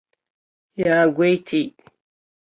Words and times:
Иаагәеиҭеит. 0.81 1.75